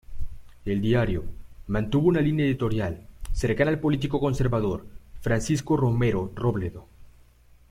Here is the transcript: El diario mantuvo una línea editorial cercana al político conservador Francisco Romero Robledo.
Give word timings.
El 0.65 0.81
diario 0.81 1.23
mantuvo 1.67 2.07
una 2.09 2.21
línea 2.21 2.47
editorial 2.47 3.05
cercana 3.33 3.69
al 3.69 3.79
político 3.79 4.19
conservador 4.19 4.87
Francisco 5.21 5.77
Romero 5.77 6.31
Robledo. 6.33 6.87